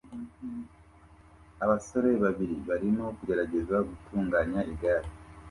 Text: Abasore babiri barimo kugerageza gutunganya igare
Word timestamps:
Abasore 1.63 2.09
babiri 2.23 2.55
barimo 2.67 3.05
kugerageza 3.17 3.75
gutunganya 3.87 4.59
igare 4.71 5.07